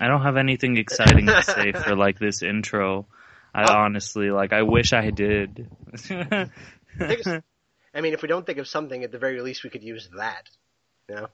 [0.00, 3.06] I don't have anything exciting to say for like this intro.
[3.54, 3.74] I Oh.
[3.78, 4.52] honestly like.
[4.52, 5.68] I wish I did.
[6.10, 6.48] I
[7.94, 10.08] I mean, if we don't think of something, at the very least, we could use
[10.16, 10.48] that.
[11.08, 11.28] You know?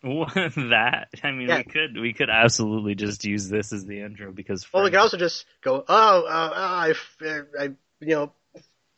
[0.34, 1.58] that I mean, Yeah.
[1.58, 5.00] we could we could absolutely just use this as the intro because Well, we could
[5.00, 7.16] also just go, oh, uh, oh I, f-
[7.58, 7.64] I,
[8.00, 8.32] you know,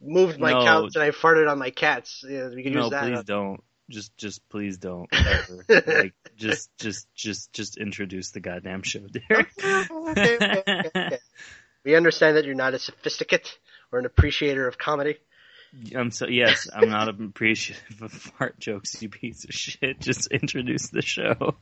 [0.00, 0.62] moved my No.
[0.64, 2.22] couch and I farted on my cats.
[2.28, 3.02] Yeah, we could no, use that.
[3.04, 3.62] please don't.
[3.90, 5.64] Just just please don't ever.
[5.86, 9.48] like just just just just introduce the goddamn show, Derek.
[9.62, 10.62] Okay, okay,
[10.96, 11.18] okay.
[11.84, 13.58] We understand that you're not a sophisticate
[13.92, 15.16] or an appreciator of comedy.
[15.94, 20.00] I'm so yes, I'm not appreciative of fart jokes, you piece of shit.
[20.00, 21.56] Just introduce the show.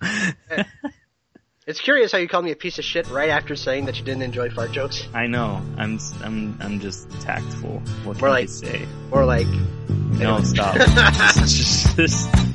[1.69, 4.03] It's curious how you called me a piece of shit right after saying that you
[4.03, 5.07] didn't enjoy fart jokes.
[5.13, 5.61] I know.
[5.77, 7.81] I'm I'm I'm just tactful.
[8.05, 8.89] What can I like- say?
[9.11, 9.47] Or like,
[9.91, 10.77] No, stop.
[10.79, 10.87] stop.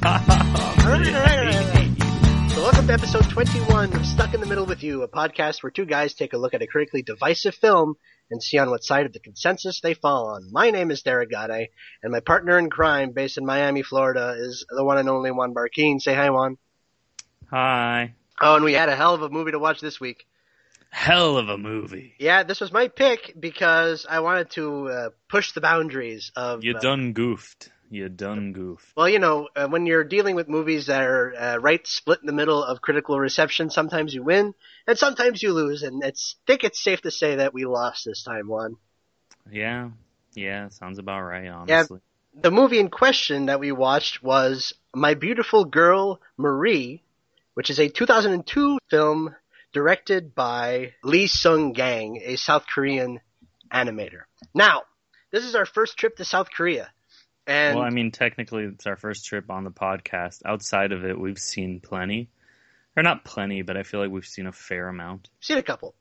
[0.03, 2.49] All right, all right, all right.
[2.53, 5.70] So welcome to episode 21 of Stuck in the Middle with You, a podcast where
[5.70, 7.94] two guys take a look at a critically divisive film
[8.31, 10.52] and see on what side of the consensus they fall on.
[10.52, 11.70] My name is Derek Gade,
[12.02, 15.53] and my partner in crime based in Miami, Florida is the one and only Juan
[15.53, 16.02] Barkeen.
[16.02, 16.58] Say hi, Juan.
[17.52, 18.16] Hi.
[18.42, 20.26] Oh, and we had a hell of a movie to watch this week.
[20.89, 22.14] Hell of a movie.
[22.20, 26.64] Yeah, this was my pick because I wanted to uh, push the boundaries of.
[26.64, 27.70] You uh, done goofed.
[27.89, 28.88] You done goofed.
[28.95, 32.28] Well, you know, uh, when you're dealing with movies that are uh, right split in
[32.28, 34.54] the middle of critical reception, sometimes you win
[34.88, 38.06] and sometimes you lose, and it's I think it's safe to say that we lost
[38.06, 38.48] this time.
[38.48, 38.78] One,
[39.52, 39.89] Yeah.
[40.36, 42.00] Yeah, sounds about right, honestly.
[42.34, 47.04] the movie in question that we watched was My Beautiful Girl Marie,
[47.54, 49.36] which is a 2002 film
[49.72, 53.20] directed by Lee Sung Gang, a South Korean
[53.72, 54.22] animator.
[54.54, 54.84] Now,
[55.32, 56.92] this is our first trip to South Korea,
[57.45, 60.42] and well, I mean, technically, it's our first trip on the podcast.
[60.45, 62.30] Outside of it, we've seen plenty.
[62.95, 65.30] Or not plenty, but I feel like we've seen a fair amount.
[65.42, 65.95] seen a couple.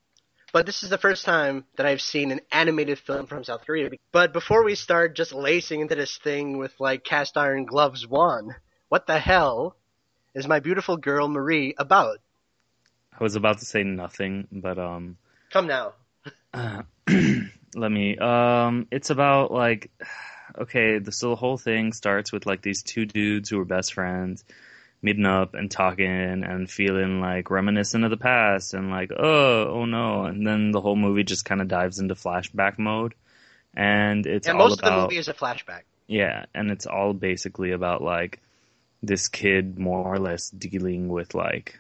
[0.53, 3.89] But this is the first time that I've seen an animated film from South Korea.
[4.13, 8.55] But before we start just lacing into this thing with like cast iron gloves one,
[8.91, 9.77] what the hell
[10.35, 12.19] is my beautiful girl Marie about?
[13.19, 15.17] I was about to say nothing, but um
[15.51, 15.93] Come now.
[16.55, 16.83] Uh,
[17.75, 19.91] let me um it's about like
[20.59, 23.95] okay the so the whole thing starts with like these two dudes who are best
[23.95, 24.45] friends
[25.01, 29.85] meeting up and talking and feeling like reminiscent of the past and like oh oh
[29.87, 33.15] no and then the whole movie just kind of dives into flashback mode
[33.75, 35.83] and it's and most about of the movie is a flashback.
[36.07, 38.41] yeah, and it's all basically about like
[39.03, 41.79] this kid more or less dealing with like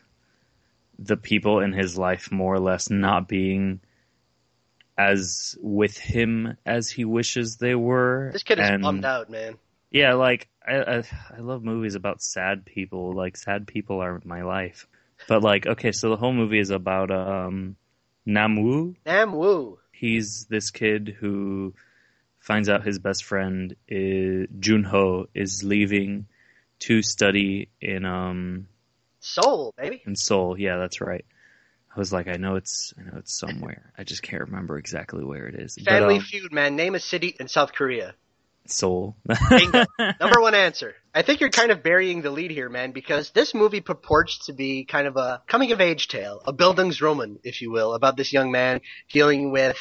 [0.98, 3.80] the people in his life more or less not being
[4.98, 8.30] as with him as he wishes they were.
[8.32, 9.56] This kid is and, bummed out, man.
[9.90, 11.02] Yeah, like I, I
[11.36, 13.12] I love movies about sad people.
[13.12, 14.86] Like sad people are my life.
[15.28, 17.76] But like okay, so the whole movie is about um
[18.24, 18.96] Nam Woo.
[19.92, 21.74] he's this kid who
[22.38, 26.26] finds out his best friend is Junho is leaving
[26.82, 28.69] to study in um
[29.20, 30.03] Seoul, baby.
[30.04, 30.59] in Seoul.
[30.59, 31.25] Yeah, that's right.
[31.94, 33.93] I was like, I know it's I know it's somewhere.
[33.97, 35.76] I just can't remember exactly where it is.
[35.76, 36.76] Family but, um, Feud, man.
[36.76, 38.15] Name a city in South Korea.
[38.66, 39.16] Seoul.
[40.20, 40.94] Number one answer.
[41.15, 44.53] I think you're kind of burying the lead here, man, because this movie purports to
[44.53, 48.32] be kind of a coming of age tale, a Bildungsroman, if you will, about this
[48.32, 48.81] young man
[49.12, 49.76] dealing with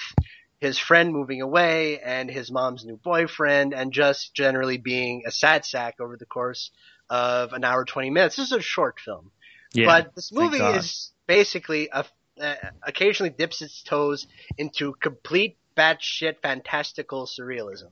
[0.59, 5.65] his friend moving away and his mom's new boyfriend and just generally being a sad
[5.65, 6.71] sack over the course
[7.11, 8.37] of an hour 20 minutes.
[8.37, 9.31] This is a short film.
[9.73, 12.05] yeah, but this movie is basically a,
[12.41, 12.55] uh,
[12.87, 14.27] occasionally dips its toes
[14.57, 17.91] into complete batshit fantastical surrealism.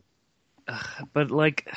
[1.14, 1.68] but like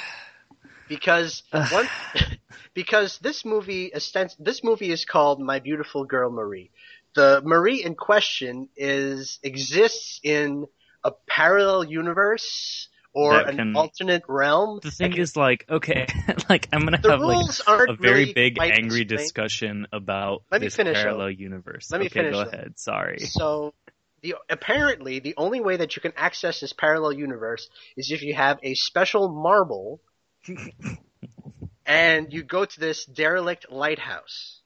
[0.88, 1.72] because Ugh.
[1.72, 1.88] one
[2.74, 3.92] because this movie
[4.38, 6.70] this movie is called My Beautiful Girl Marie.
[7.14, 10.66] The Marie in question is exists in
[11.02, 14.80] a parallel universe or an can- alternate realm.
[14.82, 16.06] the thing is like okay,
[16.48, 19.08] like I'm gonna the have like a very really big angry explained.
[19.08, 21.90] discussion about Let me this finish, parallel universe.
[21.90, 22.78] Let me okay, finish, go ahead.
[22.78, 23.18] Sorry.
[23.20, 23.74] So
[24.22, 28.34] the apparently the only way that you can access this parallel universe is if you
[28.34, 30.00] have a special marble
[31.86, 34.60] and you go to this derelict lighthouse.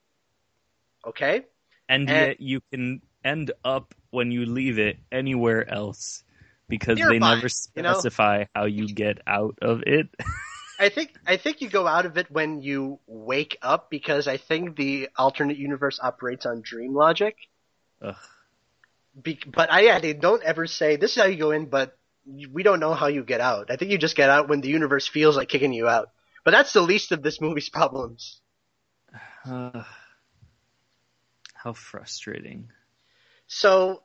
[1.06, 1.42] Okay?
[1.88, 6.22] and And- yet you can end up when you leave it anywhere else
[6.68, 7.92] because they Nearby, never you know?
[7.94, 10.08] specify how you get out of it.
[10.78, 14.36] I think I think you go out of it when you wake up because I
[14.36, 17.36] think the alternate universe operates on dream logic.
[18.02, 18.14] Ugh.
[19.22, 21.96] Be- but I yeah, they don't ever say this is how you go in, but
[22.26, 23.70] we don't know how you get out.
[23.70, 26.10] I think you just get out when the universe feels like kicking you out.
[26.44, 28.40] But that's the least of this movie's problems.
[29.48, 29.84] Uh,
[31.54, 32.68] how frustrating.
[33.46, 34.02] So,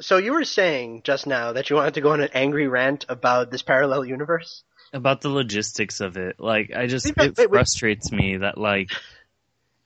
[0.00, 3.04] so you were saying just now that you wanted to go on an angry rant
[3.08, 4.62] about this parallel universe.
[4.92, 6.36] about the logistics of it.
[6.38, 7.66] Like I just Wait, wait, it wait, wait.
[7.66, 8.90] frustrates me that like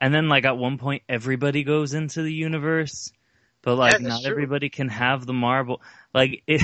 [0.00, 3.12] and then like at one point everybody goes into the universe,
[3.62, 4.37] but like Yeah, not true.
[4.37, 5.81] everybody can have the marble.
[6.15, 6.62] Like it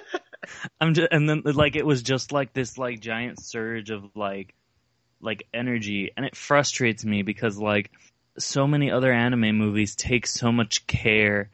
[0.80, 4.54] I'm just and then like it was just like this like giant surge of like
[5.20, 7.90] like energy and it frustrates me because like
[8.38, 11.50] so many other anime movies take so much care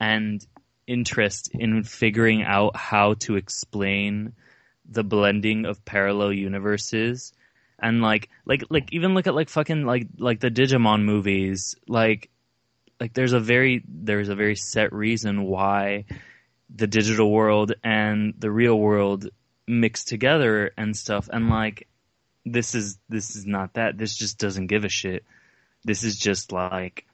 [0.00, 0.44] and
[0.86, 4.32] interest in figuring out how to explain
[4.88, 7.32] the blending of parallel universes.
[7.78, 11.76] And like like like even look at like fucking like like the Digimon movies.
[11.86, 12.30] Like
[12.98, 16.06] like there's a very there's a very set reason why
[16.74, 19.28] the digital world and the real world
[19.66, 21.28] mix together and stuff.
[21.32, 21.86] And like
[22.44, 23.98] this is this is not that.
[23.98, 25.24] This just doesn't give a shit.
[25.84, 27.06] This is just like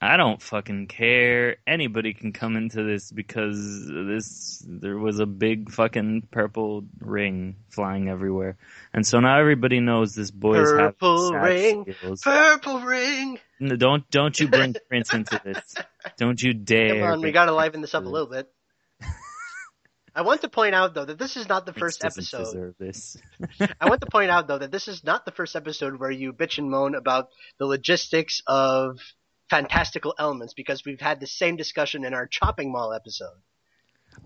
[0.00, 1.56] I don't fucking care.
[1.66, 8.08] Anybody can come into this because this there was a big fucking purple ring flying
[8.08, 8.58] everywhere,
[8.94, 11.84] and so now everybody knows this boy's have Purple ring.
[11.98, 12.22] skills.
[12.22, 13.40] Purple ring.
[13.58, 15.74] No, Don't don't you bring Prince into this?
[16.16, 17.00] Don't you dare!
[17.00, 18.48] Come on, we gotta liven this up a little bit.
[20.14, 22.74] I want to point out though that this is not the Prince first episode.
[23.80, 26.32] I want to point out though that this is not the first episode where you
[26.32, 27.28] bitch and moan about
[27.58, 28.98] the logistics of
[29.50, 33.38] fantastical elements because we've had the same discussion in our chopping mall episode.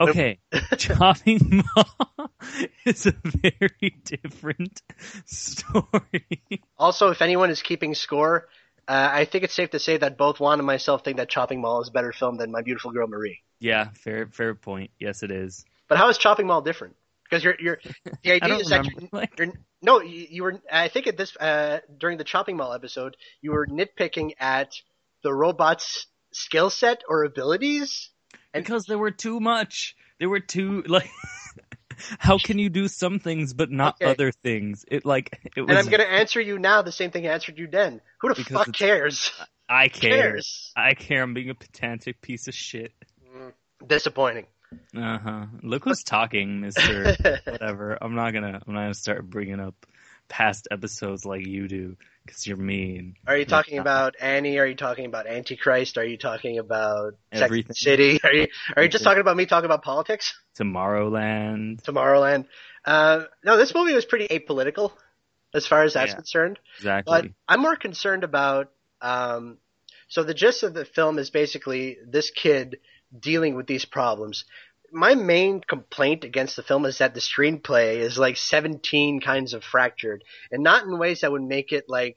[0.00, 0.38] Okay,
[0.78, 2.30] chopping mall
[2.86, 4.80] is a very different
[5.26, 6.40] story.
[6.78, 8.48] Also, if anyone is keeping score,
[8.88, 11.60] uh, I think it's safe to say that both Juan and myself think that Chopping
[11.60, 13.40] Mall is a better film than My Beautiful Girl Marie.
[13.60, 14.90] yeah, fair fair point.
[14.98, 15.64] Yes, it is.
[15.88, 16.96] But how is Chopping Mall different?
[17.24, 17.78] Because you're, you're,
[18.22, 20.60] the I idea don't is that you're, you're no, you, you were.
[20.70, 24.74] I think at this uh, during the Chopping Mall episode, you were nitpicking at
[25.22, 28.10] the robot's skill set or abilities.
[28.54, 29.96] And- because there were too much.
[30.18, 31.10] There were too like.
[32.18, 34.10] How can you do some things but not Okay.
[34.10, 34.84] other things?
[34.88, 35.70] It like it was.
[35.70, 38.00] And I'm going to answer you now the same thing I answered you then.
[38.20, 39.30] Who the Because fuck cares?
[39.68, 40.10] I care.
[40.10, 40.72] cares?
[40.74, 41.22] I care.
[41.22, 42.92] I'm being a pedantic piece of shit.
[43.86, 44.46] Disappointing.
[44.96, 45.46] Uh huh.
[45.62, 47.14] Look who's talking, Mister.
[47.44, 47.98] Whatever.
[48.00, 48.60] I'm not gonna.
[48.66, 49.74] I'm not gonna start bringing up
[50.32, 51.94] past episodes like you do
[52.24, 53.16] because you're mean.
[53.26, 53.82] Are you talking Yeah.
[53.82, 54.58] about Annie?
[54.58, 55.98] Are you talking about Antichrist?
[55.98, 57.74] Are you talking about Sex Everything.
[57.74, 58.18] City?
[58.24, 60.34] Are you are you just talking about me talking about politics?
[60.58, 61.82] Tomorrowland.
[61.82, 62.46] Tomorrowland.
[62.82, 64.92] Uh, no, this movie was pretty apolitical
[65.54, 66.16] as far as that's Yeah.
[66.16, 66.58] concerned.
[66.78, 67.12] Exactly.
[67.12, 68.70] But I'm more concerned about.
[69.02, 69.58] Um,
[70.08, 72.78] so the gist of the film is basically this kid
[73.18, 74.46] dealing with these problems.
[74.92, 79.64] My main complaint against the film is that the screenplay is like 17 kinds of
[79.64, 82.16] fractured, and not in ways that would make it like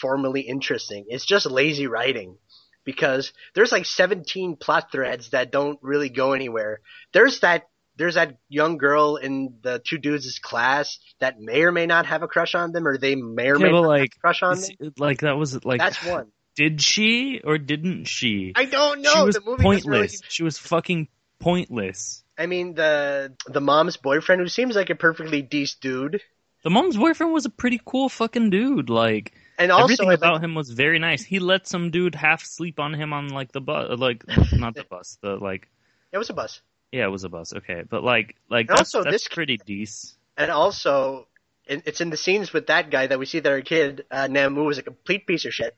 [0.00, 1.04] formally interesting.
[1.08, 2.38] It's just lazy writing.
[2.84, 6.80] Because there's like 17 plot threads that don't really go anywhere.
[7.12, 7.64] There's that
[7.98, 12.22] there's that young girl in the two dudes' class that may or may not have
[12.22, 14.42] a crush on them, or they may or Yeah, may not like, have a crush
[14.42, 14.92] on them.
[14.96, 15.80] like that was like.
[15.80, 16.28] That's one.
[16.56, 18.52] Did she or didn't she?
[18.56, 19.12] I don't know.
[19.12, 19.86] she was the movie doesn't pointless.
[19.86, 22.22] Really, She was fucking pointless.
[22.36, 26.20] I mean, the the mom's boyfriend, who seems like a perfectly decent dude,
[26.62, 28.90] The mom's boyfriend was a pretty cool fucking dude.
[28.90, 31.24] Like and also everything about like, him was very nice.
[31.24, 34.84] He let some dude half sleep on him on like the bus, like not the
[34.84, 35.68] bus, the like
[36.12, 36.60] it was a bus,
[36.92, 37.52] yeah, it was a bus.
[37.54, 40.14] Okay, but like like that's, also that's this- pretty decent.
[40.36, 41.26] and also
[41.70, 44.62] it's in the scenes with that guy that we see that our kid uh, Namu
[44.64, 45.76] was a complete piece of shit,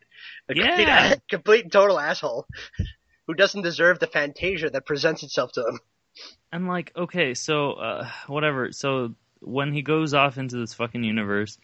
[0.48, 1.14] a complete, Yeah.
[1.28, 2.46] complete and total asshole,
[3.30, 5.78] who doesn't deserve the fantasia that presents itself to him.
[6.50, 8.72] And like, okay, so uh, whatever.
[8.72, 11.58] So when he goes off into this fucking universe,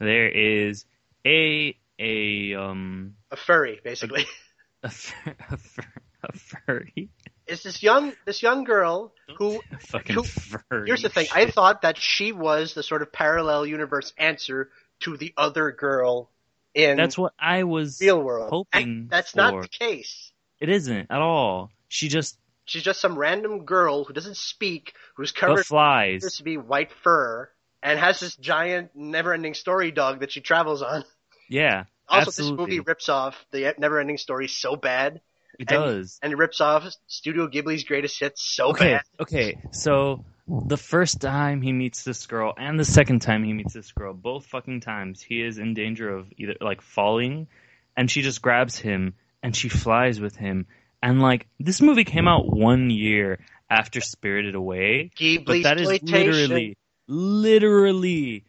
[0.00, 0.84] there is
[1.24, 4.26] a a um A furry, basically.
[4.82, 5.84] a, fur, a, fur,
[6.24, 7.08] a furry,
[7.46, 10.88] It's this young this young girl who fucking Who- furry.
[10.88, 11.28] Here's the thing.
[11.32, 14.70] I thought that she was the sort of parallel universe answer
[15.02, 16.30] to the other girl
[16.74, 18.50] in That's what I was real world.
[18.50, 18.82] hoping.
[18.82, 19.36] And that's for.
[19.36, 20.31] not the case.
[20.62, 21.70] It isn't at all.
[21.88, 26.22] She just She's just some random girl who doesn't speak, who's but covered flies.
[26.22, 27.50] appears to be white fur,
[27.82, 31.02] and has this giant, never-ending story dog that she travels on.
[31.50, 32.54] Yeah, Also, absolutely.
[32.54, 35.20] this movie rips off the never-ending story so bad,
[35.58, 36.20] it and- does.
[36.22, 39.02] and it rips off Studio Ghibli's greatest hits so Okay, bad.
[39.20, 39.58] okay.
[39.72, 43.90] So the first time he meets this girl and the second time he meets this
[43.90, 47.48] girl, both fucking times, he is in danger of either like falling,
[47.96, 50.66] and she just grabs him and she flies with him.
[51.02, 55.10] And like this movie came out one year after Spirited Away,
[55.44, 56.76] but that is literally,
[57.08, 58.44] literally,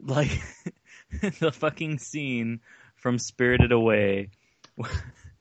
[0.00, 0.30] like
[1.40, 2.60] the fucking scene
[2.96, 4.30] from Spirited Away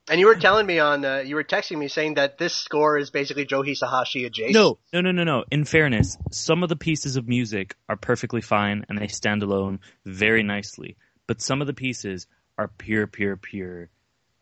[0.07, 2.97] And you were telling me on, uh, you were texting me saying that this score
[2.97, 4.53] is basically Joe Hisaishi adjacent.
[4.53, 5.43] No, no, no, no, no.
[5.49, 9.79] In fairness, some of the pieces of music are perfectly fine and they stand alone
[10.05, 10.95] very nicely.
[11.25, 13.89] But some of the pieces are pure, pure, pure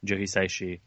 [0.04, 0.80] Joe Hisaishi.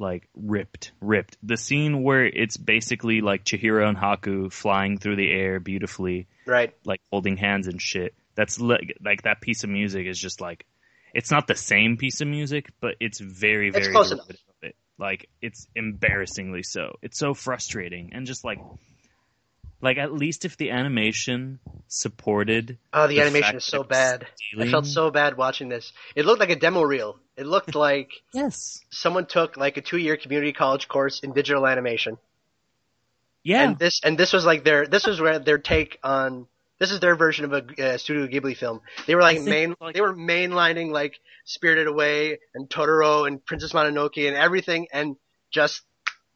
[0.00, 1.36] Like ripped, ripped.
[1.42, 6.72] The scene where it's basically like Chihiro and Haku flying through the air beautifully, Right.
[6.84, 8.14] like holding hands and shit.
[8.36, 10.66] That's like, like that piece of music is just like,
[11.14, 14.68] it's not the same piece of music, but it's very, It's very close derivative of
[14.68, 14.76] it.
[15.00, 16.96] Like it's embarrassingly so.
[17.02, 18.58] It's so frustrating and just like,
[19.80, 23.80] like at least if the animation supported Oh, the, The animation fact is so it
[23.80, 24.26] was bad.
[24.58, 25.92] I felt so bad watching this.
[26.16, 27.18] It looked like a demo reel.
[27.36, 32.18] It looked like yes, someone took like a two-year community college course in digital animation,
[33.42, 36.46] yeah, and this and this was like their this was where their take on
[36.78, 38.80] this is their version of a uh, Studio Ghibli film.
[39.06, 43.44] They were like think, main like- they were mainlining like Spirited Away and Totoro and
[43.44, 45.16] Princess Mononoke and everything, and
[45.50, 45.82] just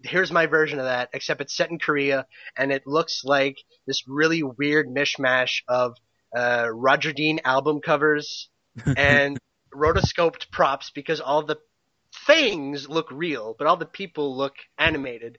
[0.04, 3.56] here's my version of that, except it's set in Korea and it looks like
[3.86, 5.96] this really weird mishmash of
[6.36, 8.48] uh, Roger Dean album covers
[8.96, 9.38] and
[9.74, 11.58] rotoscoped props because all the
[12.26, 15.38] things look real, but all the people look animated.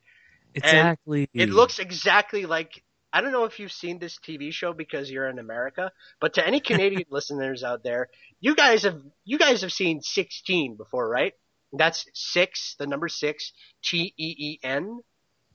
[0.54, 1.30] exactly.
[1.34, 5.30] It looks exactly like I don't know if you've seen this TV show because you're
[5.30, 8.10] in America, but to any Canadian listeners out there,
[8.42, 11.34] you guys have you guys have seen 6Teen before, right?
[11.74, 13.52] That's six, the number six,
[13.84, 15.00] T E E N.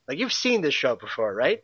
[0.08, 1.60] Like you've seen this show before, right?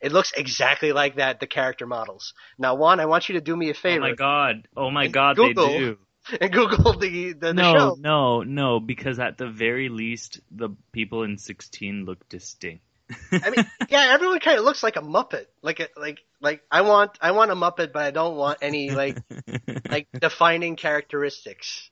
[0.00, 2.34] It looks exactly like that, the character models.
[2.58, 4.04] Now, Juan, I want you to do me a favor.
[4.04, 4.68] Oh my god!
[4.76, 5.36] Oh my And god!
[5.36, 5.98] Google They do.
[6.40, 7.96] and Google the the, the no, show.
[7.98, 8.80] no, no.
[8.80, 12.84] Because at the very least, the people in 6Teen look distinct.
[13.32, 15.46] I mean, yeah, everyone kind of looks like a Muppet.
[15.62, 18.90] Like a, like like I want I want a Muppet, but I don't want any
[18.90, 19.18] like
[19.90, 21.90] like defining characteristics.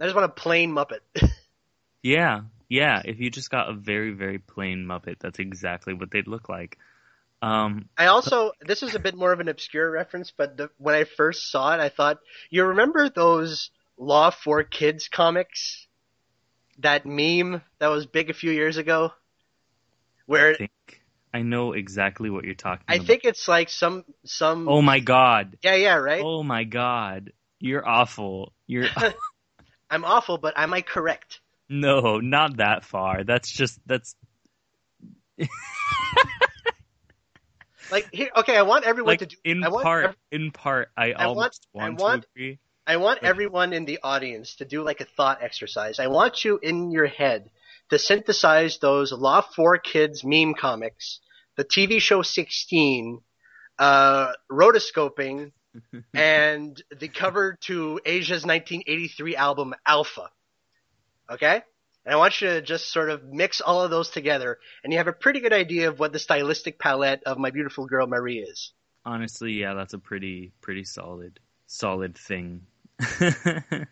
[0.00, 1.00] I just want a plain Muppet.
[2.02, 3.02] yeah, yeah.
[3.04, 6.78] If you just got a very, very plain Muppet, that's exactly what they'd look like.
[7.40, 10.94] Um, I also this is a bit more of an obscure reference, but the, when
[10.94, 12.18] I first saw it, I thought
[12.50, 15.86] you remember those Law for Kids comics,
[16.78, 19.12] that meme that was big a few years ago,
[20.26, 21.02] where I think
[21.32, 23.06] I know exactly what you're talking I about.
[23.06, 25.58] think it's like some some Oh my god!
[25.62, 26.22] yeah yeah right.
[26.24, 27.32] Oh my god!
[27.60, 28.52] You're awful.
[28.66, 28.88] You're
[29.90, 31.40] I'm awful, but am I correct?
[31.70, 33.24] no, not that far.
[33.24, 34.14] That's just that's
[37.90, 39.36] Like here, okay, I want everyone like to do.
[39.44, 40.04] in I want part.
[40.06, 42.58] ev- in part, I, I want- almost I want, want- to agree.
[42.86, 45.98] I want everyone in the audience to do like a thought exercise.
[45.98, 47.50] I want you in your head
[47.90, 51.20] to synthesize those Law 4 Kids meme comics,
[51.56, 53.20] the TV show 6Teen,
[53.78, 55.52] uh, rotoscoping,
[56.14, 60.30] and the cover to Asia's 1983 album Alpha.
[61.30, 61.62] Okay?
[62.04, 64.98] And I want you to just sort of mix all of those together, and you
[64.98, 68.38] have a pretty good idea of what the stylistic palette of My Beautiful Girl Marie
[68.38, 68.72] is.
[69.04, 72.62] Honestly, yeah, that's a pretty pretty solid solid thing.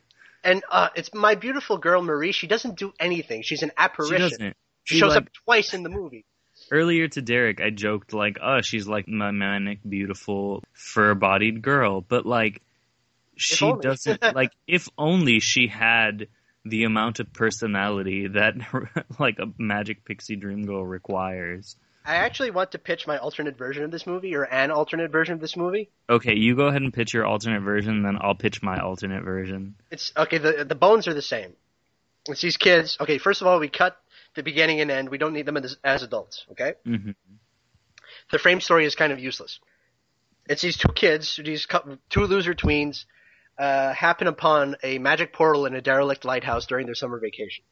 [0.46, 2.30] And uh, it's My Beautiful Girl Marie.
[2.30, 3.42] She doesn't do anything.
[3.42, 4.54] She's an apparition.
[4.84, 6.24] She She, shows like, up twice in the movie.
[6.70, 12.26] Earlier to Derek, I joked like, "Oh, she's like my manic, beautiful, fur-bodied girl," but
[12.26, 12.62] like,
[13.36, 14.52] she doesn't like.
[14.66, 16.28] If only she had
[16.64, 18.54] the amount of personality that
[19.18, 21.76] like a magic pixie dream girl requires.
[22.04, 25.34] I actually want to pitch my alternate version of this movie, or an alternate version
[25.34, 25.90] of this movie.
[26.08, 29.74] Okay, you go ahead and pitch your alternate version, then I'll pitch my alternate version.
[29.90, 30.38] It's okay.
[30.38, 31.54] The the bones are the same.
[32.28, 32.96] It's these kids.
[33.00, 33.96] Okay, first of all, we cut
[34.36, 35.08] the beginning and end.
[35.08, 36.46] We don't need them as, as adults.
[36.52, 36.74] Okay.
[36.84, 37.10] hmm
[38.30, 39.60] the frame story is kind of useless.
[40.48, 41.66] It's these two kids, these
[42.08, 43.04] two loser tweens,
[43.58, 47.64] uh, happen upon a magic portal in a derelict lighthouse during their summer vacation,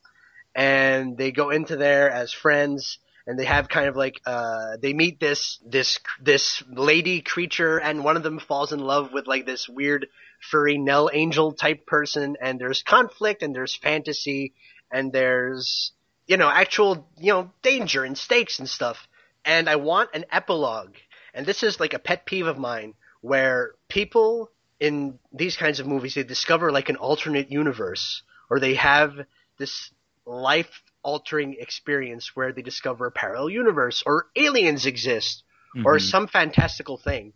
[0.55, 4.93] and they go into there as friends, and they have kind of like uh, they
[4.93, 9.47] meet this this this lady creature, and one of them falls in love with like
[9.47, 10.09] this weird
[10.51, 14.55] furry Nell Angel type person, and there's conflict, and there's fantasy,
[14.91, 15.93] and there's
[16.27, 19.09] you know actual you know danger and stakes and stuff
[19.45, 20.95] and I want an epilogue.
[21.35, 24.51] And this is like a pet peeve of mine where people
[24.81, 29.13] in these kinds of movies they discover like an alternate universe or they have
[29.59, 29.91] this
[30.27, 35.43] life altering experience where they discover a parallel universe or aliens exist
[35.85, 36.01] or Mhm.
[36.01, 37.33] some fantastical thing.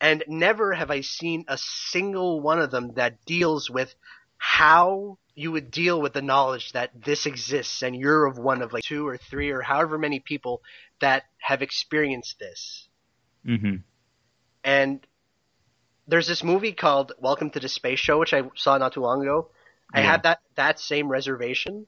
[0.00, 3.94] And never have I seen a single one of them that deals with
[4.36, 8.72] how you would deal with the knowledge that this exists and you're of one of
[8.72, 10.62] like two or three or however many people
[11.00, 12.88] that have experienced this.
[13.46, 13.82] Mhm.
[14.64, 15.06] And
[16.08, 19.22] there's this movie called Welcome to the Space Show, which I saw not too long
[19.22, 19.50] ago.
[19.92, 21.86] I had that, that same reservation.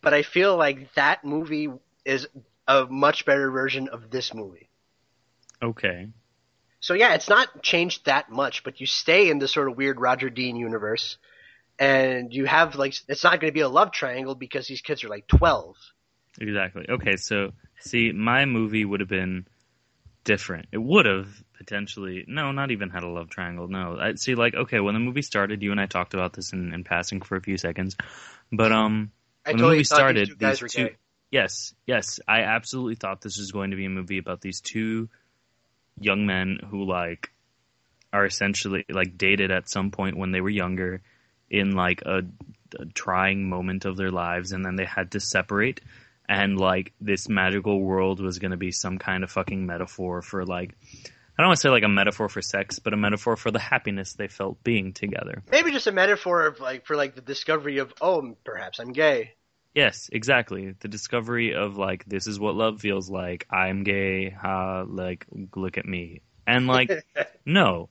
[0.00, 1.68] but I feel like that movie
[2.04, 2.26] is
[2.68, 4.68] a much better version of this movie.
[5.62, 6.08] Okay.
[6.80, 10.00] So yeah, it's not changed that much, but you stay in the sort of weird
[10.00, 11.18] Roger Dean universe,
[11.78, 15.04] and you have like it's not going to be a love triangle because these kids
[15.04, 15.76] are like twelve.
[16.40, 16.86] Exactly.
[16.88, 19.46] Okay, so see, my movie would have been
[20.24, 20.66] different.
[20.72, 23.68] It would have potentially no, not even had a love triangle.
[23.68, 24.34] No, I see.
[24.34, 27.20] Like, okay, when the movie started, you and I talked about this in, in passing
[27.20, 27.96] for a few seconds,
[28.52, 29.10] but um,
[29.46, 30.94] I when the movie started, these two guys these were two,
[31.30, 35.08] yes, yes, I absolutely thought this was going to be a movie about these two
[36.00, 37.30] young men who like
[38.12, 41.02] are essentially like dated at some point when they were younger
[41.50, 42.22] in like a,
[42.78, 45.80] a trying moment of their lives and then they had to separate
[46.28, 50.44] and like this magical world was going to be some kind of fucking metaphor for
[50.44, 50.74] like
[51.38, 53.60] I don't want to say like a metaphor for sex, but a metaphor for the
[53.60, 55.44] happiness they felt being together.
[55.52, 59.34] Maybe just a metaphor of like for like the discovery of oh perhaps I'm gay.
[59.72, 60.74] Yes, exactly.
[60.80, 63.46] The discovery of like this is what love feels like.
[63.50, 64.30] I'm gay.
[64.30, 66.22] Ha, like look at me.
[66.46, 66.90] And like
[67.46, 67.88] no,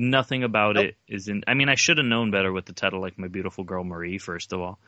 [0.00, 0.86] nothing about Nope.
[0.86, 1.44] it is in.
[1.46, 4.18] I mean, I should have known better with the title, like my beautiful girl Marie.
[4.18, 4.78] First of all,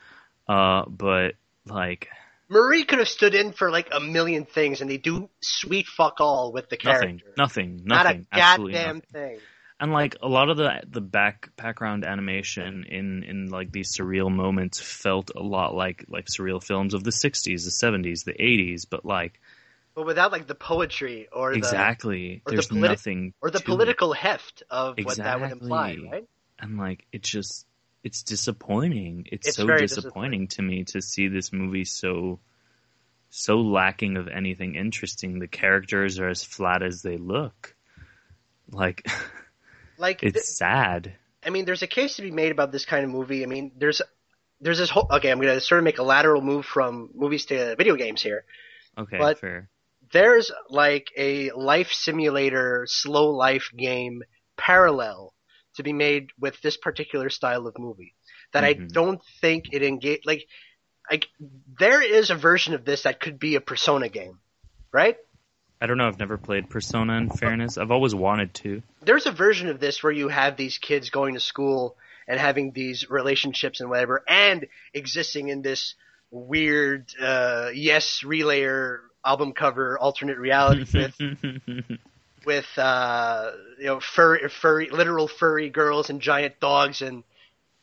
[0.48, 1.34] uh, but
[1.66, 2.08] like
[2.48, 6.20] Marie could have stood in for like a million things, and they do sweet fuck
[6.20, 7.08] all with the character.
[7.08, 9.10] nothing, nothing, Not nothing, a absolutely goddamn nothing.
[9.12, 9.38] thing.
[9.80, 14.30] And like a lot of the the back background animation in in like these surreal
[14.30, 18.82] moments felt a lot like like surreal films of the '60s, the '70s, the '80s,
[18.88, 19.40] but like
[19.94, 23.58] But without like the poetry or the exactly, or the there's politi- nothing or the
[23.58, 23.66] to it.
[23.66, 26.26] political heft of what that would imply, right?
[26.58, 27.66] and like it's just
[28.04, 32.40] it's disappointing it's, It's so very disappointing to me to see this movie so
[33.30, 37.74] so lacking of anything interesting the characters are as flat as they look
[38.70, 39.06] like
[39.98, 43.04] Like th- it's sad I mean, there's a case to be made about this kind
[43.04, 43.42] of movie.
[43.42, 44.00] I mean, there's
[44.60, 45.28] there's this whole okay.
[45.30, 48.44] I'm gonna sort of make a lateral move from movies to video games here.
[48.96, 49.68] okay But- fair
[50.12, 54.22] There's like a life simulator, slow life game
[54.56, 55.34] parallel
[55.76, 58.14] to be made with this particular style of movie
[58.52, 58.92] that I Mhm.
[58.92, 60.46] don't think it engage like.
[61.10, 61.26] Like
[61.80, 64.38] there is a version of this that could be a Persona game,
[64.92, 65.16] right?
[65.80, 69.32] i don't know i've never played persona in fairness i've always wanted to there's a
[69.32, 71.96] version of this where you have these kids going to school
[72.28, 75.96] and having these relationships and whatever, and existing in this
[76.30, 81.14] weird uh, Yes Relayer album cover alternate reality with
[82.46, 87.24] with uh, you know furry, furry literal furry girls and giant dogs and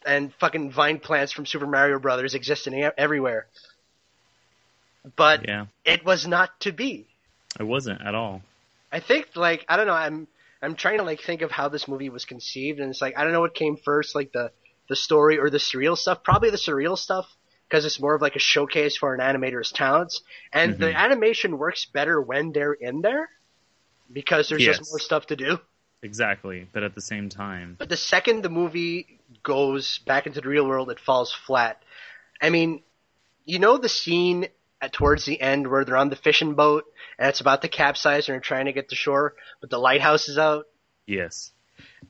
[0.05, 3.47] and fucking vine plants from Super Mario Brothers existing everywhere.
[5.15, 7.07] But yeah it was not to be.
[7.59, 8.41] it wasn't at all
[8.91, 9.93] I think like I don't know.
[9.93, 10.27] I'm
[10.61, 13.23] I'm trying to like think of how this movie was conceived, and it's like I
[13.23, 14.51] don't know what came first, like the
[14.87, 16.23] the story or the surreal stuff.
[16.23, 17.27] Probably the surreal stuff
[17.69, 20.95] because it's more of like a showcase for an animator's talents, and the Mhm.
[20.95, 23.29] animation works better when they're in there
[24.11, 24.77] because there's Yes.
[24.79, 25.59] just more stuff to do.
[26.01, 30.47] exactly but at the same time But the second the movie goes back into the
[30.47, 31.83] real world, it falls flat.
[32.41, 32.83] I mean,
[33.43, 34.47] you know the scene
[34.81, 36.85] at, towards the end where they're on the fishing boat
[37.17, 40.29] and it's about to capsize and they're trying to get to shore, but the lighthouse
[40.29, 40.67] is out.
[41.05, 41.51] yes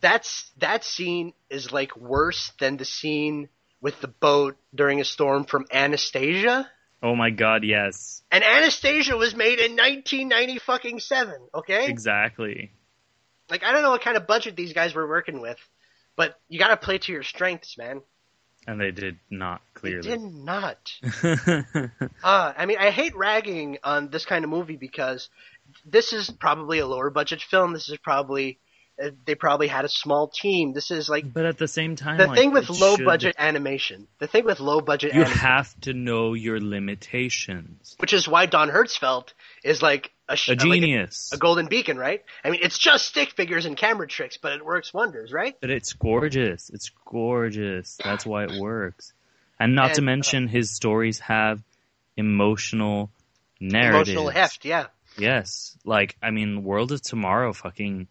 [0.02, 3.50] That's that scene is like worse than the scene
[3.81, 6.69] with the boat during a storm from Anastasia.
[7.01, 11.35] oh my god yes And Anastasia was made in 1990 fucking seven.
[11.53, 12.71] Okay, exactly
[13.49, 15.57] like I don't know what kind of budget these guys were working with,
[16.15, 18.01] but you got to play to your strengths, man.
[18.67, 20.77] and they did not They clearly did not.
[22.23, 25.29] Uh, I mean, I hate ragging on this kind of movie because
[25.85, 27.73] this is probably a lower budget film.
[27.73, 28.59] This is probably
[29.25, 30.73] they probably had a small team.
[30.73, 33.35] This is like But at the same time, the like, thing with low should- budget
[33.39, 34.07] animation.
[34.19, 37.95] The thing with low budget you animation, have to know your limitations.
[37.99, 39.33] which is why Don Hertzfeldt
[39.63, 42.23] is like a, A like genius, a golden beacon, right?
[42.43, 45.55] I mean, it's just stick figures and camera tricks, but it works wonders, right?
[45.62, 46.69] but it's gorgeous.
[46.69, 47.97] It's gorgeous.
[48.03, 49.13] That's why it works.
[49.59, 51.62] And not to And, uh, mention, his stories have
[52.17, 53.12] emotional
[53.59, 54.09] narratives.
[54.09, 54.88] Emotional heft, yeah.
[55.17, 58.07] Yes, like I mean, World of Tomorrow, fucking,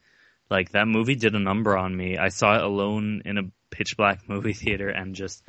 [0.50, 2.18] like that movie did a number on me.
[2.18, 5.42] I saw it alone in a pitch black movie theater, and just,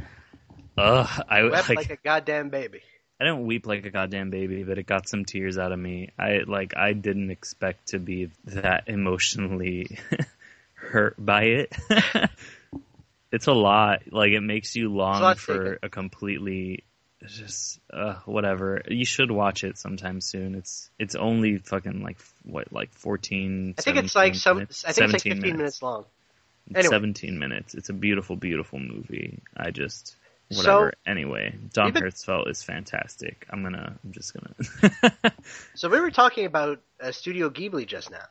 [0.77, 2.81] ugh, I Wept like, like a goddamn baby.
[3.21, 6.11] I didn't weep like a goddamn baby, but it got some tears out of me.
[6.17, 9.99] I like I didn't expect to be that emotionally
[10.73, 11.75] hurt by it.
[13.31, 14.03] it's a lot.
[14.11, 15.79] Like it makes you long lot for taken.
[15.83, 16.85] a completely
[17.27, 18.81] just uh, whatever.
[18.87, 20.55] You should watch it sometime soon.
[20.55, 24.57] It's it's only fucking like what like 14 I think it's like some.
[24.57, 24.85] minutes?
[24.85, 26.05] I think it's like 15 minutes, long.
[26.73, 26.89] Anyway.
[26.91, 27.73] 17 minutes.
[27.75, 29.39] It's a beautiful beautiful movie.
[29.57, 30.15] I just
[30.49, 30.93] whatever.
[31.05, 33.45] So- anyway, Don been- Hertzfeldt is fantastic.
[33.49, 33.97] I'm gonna.
[34.03, 35.33] I'm just gonna.
[35.75, 38.25] So we were talking about uh, Studio Ghibli just now.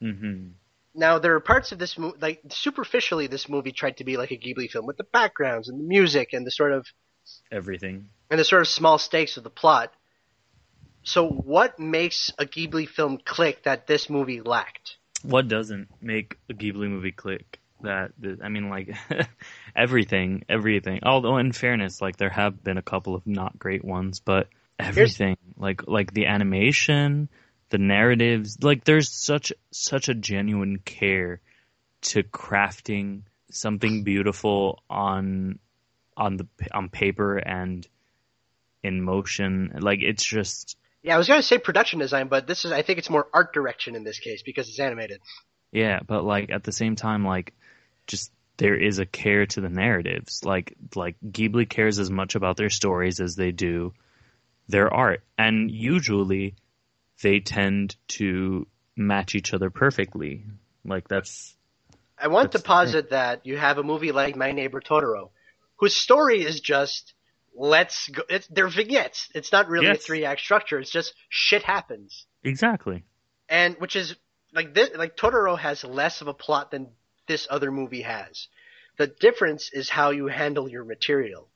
[0.00, 0.48] hmm
[0.94, 4.30] Now there are parts of this movie, like superficially, this movie tried to be like
[4.30, 6.86] a Ghibli film with the backgrounds and the music and the sort of
[7.50, 8.08] Everything.
[8.30, 9.92] And the sort of small stakes of the plot.
[11.02, 14.96] So what makes a Ghibli film click that this movie lacked?
[15.22, 17.60] What doesn't make a Ghibli movie click?
[17.82, 18.12] That
[18.42, 18.96] I mean, like
[19.76, 21.00] everything, everything.
[21.04, 25.36] Although, in fairness, like there have been a couple of not great ones, but everything,
[25.56, 27.28] like like the animation,
[27.68, 31.40] the narratives, like there's such such a genuine care
[32.02, 35.58] to crafting something beautiful on
[36.16, 37.86] on the on paper and
[38.86, 39.76] in motion.
[39.80, 42.98] Like it's just Yeah, I was gonna say production design, but this is I think
[42.98, 45.20] it's more art direction in this case because it's animated.
[45.72, 47.52] Yeah, but like at the same time, like
[48.06, 50.44] just there is a care to the narratives.
[50.44, 53.92] Like like Ghibli cares as much about their stories as they do
[54.68, 56.54] their art, and usually
[57.22, 60.44] they tend to match each other perfectly.
[60.84, 61.56] Like that's
[62.18, 65.30] I want That's to posit that you have a movie like My Neighbor Totoro,
[65.76, 67.12] whose story is just
[67.56, 68.22] let's go.
[68.28, 69.28] It's they're vignettes.
[69.34, 70.78] It's not really a three act structure.
[70.78, 73.04] It's just shit happens, exactly
[73.48, 74.14] and which is
[74.52, 74.90] like this.
[74.96, 76.88] Like Totoro has less of a plot than
[77.26, 78.48] this other movie has.
[78.98, 81.48] The difference is how you handle your material.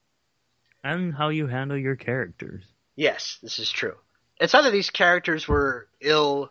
[0.85, 2.65] and how you handle your characters.
[2.97, 3.97] Yes, this is true.
[4.41, 6.51] It's not that these characters were ill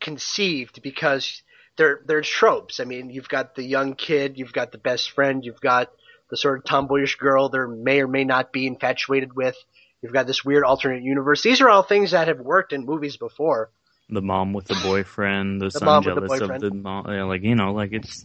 [0.00, 1.42] conceived because
[1.76, 2.80] they're they're tropes.
[2.80, 5.90] I mean, you've got the young kid, you've got the best friend, you've got
[6.30, 9.56] the sort of tomboyish girl they may or may not be infatuated with.
[10.02, 11.42] You've got this weird alternate universe.
[11.42, 13.70] These are all things that have worked in movies before.
[14.08, 16.62] The mom with the boyfriend, the, son mom with the jealous of boyfriend.
[16.62, 17.06] the mom.
[17.12, 18.24] Yeah, like you know, like it's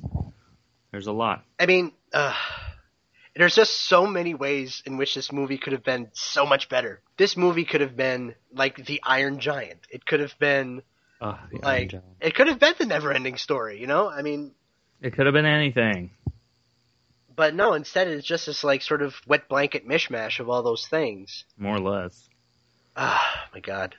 [0.92, 1.44] there's a lot.
[1.60, 2.34] I mean, uh,
[3.36, 7.02] there's just so many ways in which this movie could have been so much better.
[7.18, 9.80] This movie could have been like the Iron Giant.
[9.90, 10.82] It could have been
[11.20, 12.06] Uh, the Iron like Giant.
[12.22, 13.80] it could have been the never-ending story.
[13.82, 14.54] You know, I mean,
[15.02, 16.12] It could have been anything.
[17.36, 20.88] But no, instead it's just this like sort of wet blanket mishmash of all those
[20.88, 21.46] things.
[21.58, 22.30] More or less.
[22.96, 23.96] Ah, my god.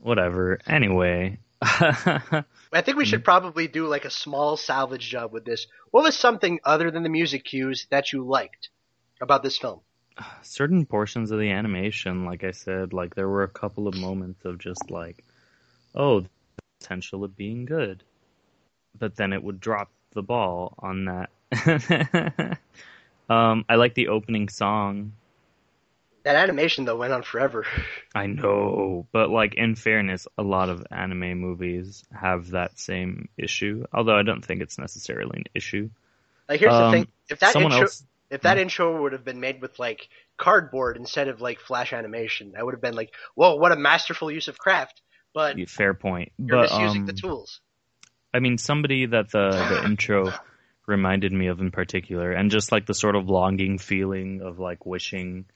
[0.00, 0.58] Whatever.
[0.66, 1.38] Anyway.
[1.62, 2.44] I
[2.82, 5.66] think we should probably do like a small salvage job with this.
[5.90, 8.70] What was something other than the music cues that you liked
[9.20, 9.80] about this film?
[10.42, 14.44] certain portions of the animation, like I said, like there were a couple of moments
[14.44, 15.24] of just like,
[15.94, 16.28] oh, the
[16.80, 18.02] potential of being good.
[18.98, 21.30] But then it would drop the ball on that.
[23.28, 25.12] um, I like the opening song.
[26.22, 27.64] That animation though went on forever.
[28.14, 33.84] I know, but like in fairness, a lot of anime movies have that same issue.
[33.92, 35.88] Although I don't think it's necessarily an issue.
[36.48, 39.40] Like here's Um, the thing: if that intro, else, if that intro would have been
[39.40, 43.54] made with like cardboard instead of like flash animation, I would have been like, "Whoa,
[43.56, 45.00] what a masterful use of craft!"
[45.32, 46.32] But fair point.
[46.38, 47.60] you're But misusing um, the tools.
[48.34, 50.32] I mean, somebody that the the intro
[50.86, 54.86] reminded me of in particular, and just like the sort of longing feeling of like
[54.86, 55.46] wishing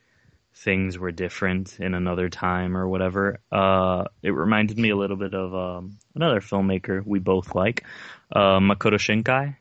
[0.54, 3.40] things were different in another time or whatever.
[3.50, 7.84] Uh, it reminded me a little bit of um, another filmmaker we both like,
[8.32, 9.56] uh, Makoto Shinkai.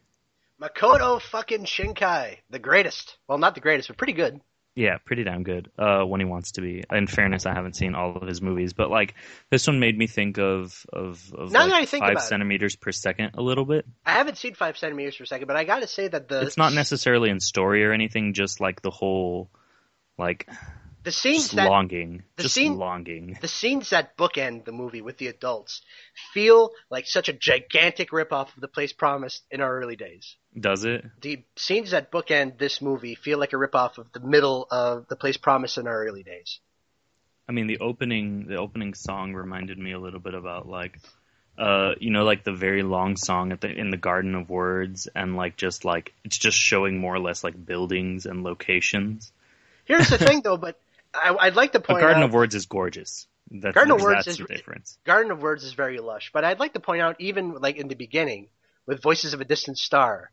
[0.62, 3.18] Makoto fucking Shinkai, the greatest.
[3.28, 4.40] Well, not the greatest, but pretty good.
[4.76, 5.70] Yeah, pretty damn good.
[5.78, 6.84] Uh, when he wants to be.
[6.92, 9.14] In fairness, I haven't seen all of his movies, but like
[9.52, 12.24] this one made me think of of, of Now like, that I think five about
[12.24, 12.28] it.
[12.28, 13.86] centimeters per second a little bit.
[14.06, 16.74] I haven't seen five centimeters per second, but I gotta say that the it's not
[16.74, 19.52] necessarily in story or anything, just like the whole
[20.18, 20.50] like
[21.04, 23.38] the scenes just that longing, the just scene- longing.
[23.42, 25.82] the scenes that bookend the movie with the adults
[26.34, 30.36] feel like such a gigantic ripoff of the place promised in our early days.
[30.58, 31.06] Does it?
[31.22, 35.16] The scenes that bookend this movie feel like a ripoff of the middle of the
[35.16, 36.60] place promised in our early days.
[37.48, 41.00] I mean, the opening the opening song reminded me a little bit about like,
[41.58, 45.10] uh, you know, like the very long song at the in the Garden of Words,
[45.14, 49.34] and like just like it's just showing more or less like buildings and locations.
[49.86, 50.80] Here's the thing, though, but
[51.14, 53.28] I, I'd like to point Garden out of Words is gorgeous.
[53.52, 54.98] That's, Garden of Words is- the difference.
[55.06, 57.88] Garden of Words is very lush, but I'd like to point out, even like in
[57.88, 58.48] the beginning,
[58.86, 60.32] with Voices of a Distant Star,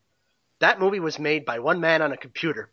[0.60, 2.70] that movie was made by one man on a computer.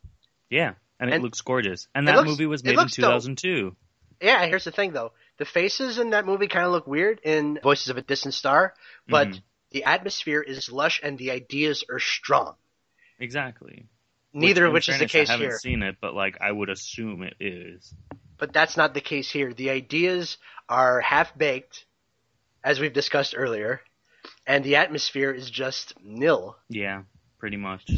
[0.50, 1.88] Yeah, and it looks gorgeous.
[1.93, 3.06] And that looks- movie was made in looks dope.
[3.10, 3.76] 2002.
[4.22, 5.12] Yeah, here's the thing though.
[5.38, 8.74] The faces in that movie kind of look weird in Voices of a Distant Star,
[9.08, 9.41] but Mhm.
[9.72, 12.56] the atmosphere is lush and the ideas are strong.
[13.20, 13.86] Exactly.
[14.41, 15.58] Neither of in which is the case I haven't here.
[15.60, 17.93] seen it, but like I would assume it is.
[18.38, 19.54] But that's not the case here.
[19.54, 20.38] The ideas
[20.69, 21.86] are half baked,
[22.63, 23.82] as we've discussed earlier,
[24.45, 26.56] and the atmosphere is just nil.
[26.69, 27.04] Yeah,
[27.39, 27.89] pretty much.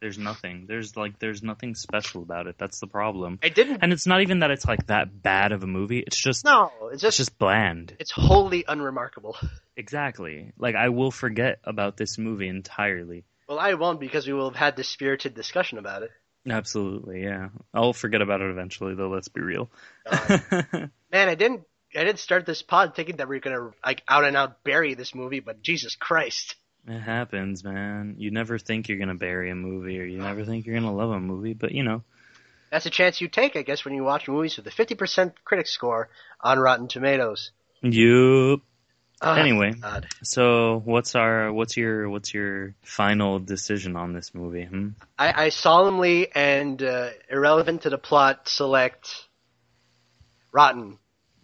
[0.00, 0.66] There's nothing.
[0.66, 2.56] There's like there's nothing special about it.
[2.58, 3.38] That's the problem.
[3.40, 3.78] I didn't.
[3.82, 6.00] And it's not even that it's like that bad of a movie.
[6.00, 7.94] It's just No, it's it's just just bland.
[8.00, 9.36] it's wholly unremarkable.
[9.76, 10.52] Exactly.
[10.58, 13.24] Like I will forget about this movie entirely.
[13.48, 16.10] Well, I won't because we will have had this spirited discussion about it.
[16.48, 17.48] Absolutely, yeah.
[17.72, 19.08] I'll forget about it eventually, though.
[19.08, 19.70] Let's be real.
[20.04, 20.38] Uh,
[21.12, 21.62] man, I didn't.
[21.94, 24.94] I didn't start this pod thinking that we are gonna like out and out bury
[24.94, 26.56] this movie, but Jesus Christ.
[26.88, 28.14] it happens, man.
[28.16, 31.10] You never think you're gonna bury a movie, or you never think you're gonna love
[31.10, 32.02] a movie, but you know.
[32.70, 35.66] That's a chance you take, I guess, when you watch movies with a 50% critic
[35.66, 36.08] score
[36.40, 37.50] on Rotten Tomatoes.
[37.82, 38.60] Yup.
[39.24, 39.72] Ah, Anyway.
[39.72, 40.08] God.
[40.24, 44.64] So, what's our what's your what's your final decision on this movie?
[44.64, 44.88] Hmm?
[45.16, 49.08] I, I solemnly and uh, irrelevant to the plot select
[50.50, 50.98] Rotten.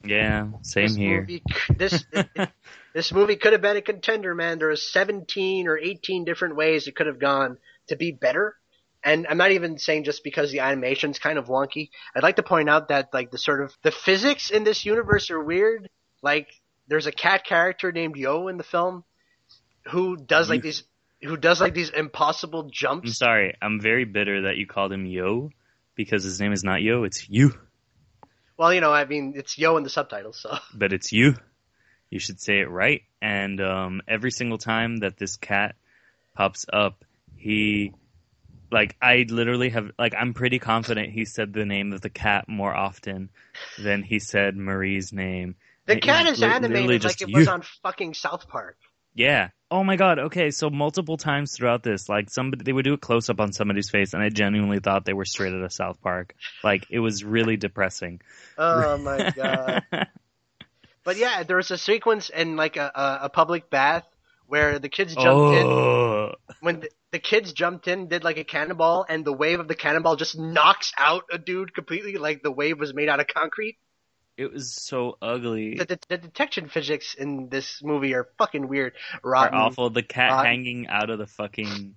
[0.05, 1.21] Yeah, same this here.
[1.21, 1.43] Movie,
[1.77, 2.05] this
[2.95, 4.59] this movie could have been a contender, man.
[4.59, 8.57] There are 17 or 18 different ways it could have gone to be better.
[9.05, 11.91] And I'm not even saying just because the animation's kind of wonky.
[12.17, 15.31] I'd like to point out that like the sort of the physics in this universe
[15.31, 15.89] are weird.
[16.23, 16.49] Like
[16.89, 19.05] there's a cat character named Yo in the film
[19.91, 20.85] who does like these
[21.23, 23.09] who does like these impossible jumps.
[23.09, 23.55] I'm sorry.
[23.61, 25.51] I'm very bitter that you called him Yo
[25.95, 27.05] because his name is not Yo.
[27.05, 27.59] It's you,
[28.57, 31.35] Well, you know, I mean, it's Yo in the subtitles, so but it's you.
[32.11, 33.03] You should say it right.
[33.21, 35.77] And um, every single time that this cat
[36.35, 37.05] pops up,
[37.37, 37.93] he
[38.71, 42.49] like I literally have like I'm pretty confident he said the name of the cat
[42.49, 43.31] more often
[43.79, 45.57] than he said Marie's name.
[45.89, 48.77] The It- cat is animated like it was on fucking South Park.
[49.15, 49.49] Yeah.
[49.71, 50.19] Oh my god.
[50.19, 53.53] Okay, so multiple times throughout this, like somebody they would do a close up on
[53.53, 56.35] somebody's face, and I genuinely thought they were straight out of South Park.
[56.63, 58.21] Like it was really depressing.
[58.57, 59.83] Oh my god.
[61.05, 64.05] But yeah, there was a sequence in like a, a, a public bath
[64.47, 65.67] where the kids jumped in.
[65.67, 69.69] oh, When the, the kids jumped in, did like a cannonball, and the wave of
[69.69, 72.17] the cannonball just knocks out a dude completely.
[72.19, 73.79] Like the wave was made out of concrete.
[74.39, 75.75] It was so ugly.
[75.75, 78.95] The, the, the detection physics in this movie are fucking weird.
[79.25, 79.91] Are awful.
[79.91, 80.47] The cat rotten.
[80.47, 81.97] hanging out of the fucking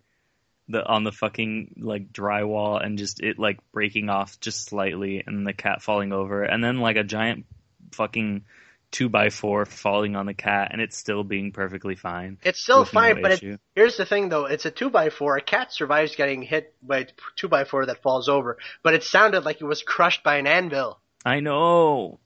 [0.68, 5.46] the on the fucking like drywall and just it like breaking off just slightly, and
[5.46, 7.46] the cat falling over, and then like a giant
[7.92, 8.44] fucking
[8.90, 12.40] two by four falling on the cat, and it's still being perfectly fine.
[12.44, 15.12] It's still with no fine, but it, here's the thing though: it's a two by
[15.12, 15.38] four.
[15.38, 19.04] A cat survives getting hit by a two by four that falls over, but it
[19.04, 21.00] sounded like it was crushed by an anvil.
[21.26, 22.20] I know.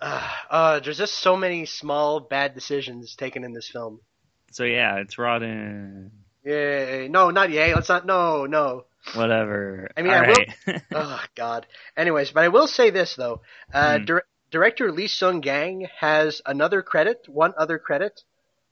[0.00, 4.00] Uh, uh, there's just so many small bad decisions taken in this film.
[4.50, 6.10] so yeah, it's rotten.
[6.44, 7.08] Yay!
[7.10, 7.74] No, not yay.
[7.74, 8.06] Let's not.
[8.06, 8.84] No, no.
[9.14, 9.88] Whatever.
[9.96, 10.28] I mean, All I
[10.66, 11.66] will- Oh God.
[11.96, 13.42] Anyways, but I will say this though.
[13.72, 14.04] Uh, Hmm.
[14.06, 18.22] dir- director Lee Sung Gang has another credit, one other credit,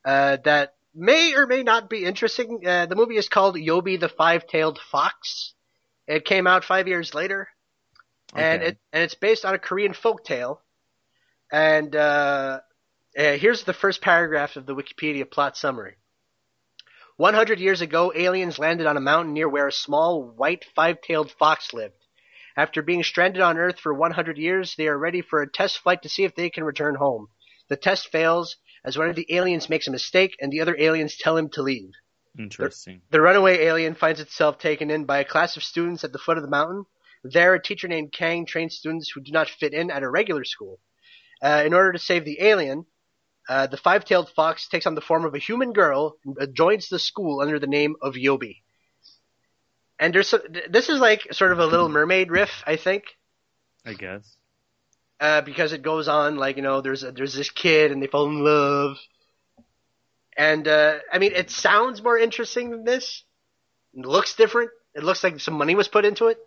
[0.04, 2.66] uh, that may or may not be interesting.
[2.66, 5.52] Uh, the movie is called Yobi the Five-Tailed Fox.
[6.06, 7.48] It came out five years later,
[8.34, 10.60] and it and it's based on a Korean folk tale.
[11.50, 12.60] And uh,
[13.16, 15.96] uh, here's the first paragraph of the Wikipedia plot summary.
[17.16, 21.72] 100 years ago, aliens landed on a mountain near where a small white five-tailed fox
[21.72, 21.94] lived.
[22.56, 26.02] After being stranded on Earth for 100 years, they are ready for a test flight
[26.02, 27.28] to see if they can return home.
[27.68, 31.16] The test fails as one of the aliens makes a mistake and the other aliens
[31.16, 31.90] tell him to leave.
[32.38, 33.02] Interesting.
[33.10, 36.36] The runaway alien finds itself taken in by a class of students at the foot
[36.36, 36.84] of the mountain.
[37.24, 40.44] There, a teacher named Kang trains students who do not fit in at a regular
[40.44, 40.78] school.
[41.42, 42.86] Uh, in order to save the alien,
[43.48, 46.88] uh, the five-tailed fox takes on the form of a human girl and uh, joins
[46.88, 48.58] the school under the name of Yobi.
[49.98, 50.32] And there's
[50.70, 53.04] this is like sort of a Little Mermaid riff, I think,
[53.84, 54.36] I guess.
[55.20, 58.06] uh, because it goes on like you know there's a, there's this kid and they
[58.06, 58.96] fall in love,
[60.36, 63.24] and uh, I mean it sounds more interesting than this.
[63.94, 64.70] It looks different.
[64.94, 66.38] It looks like some money was put into it.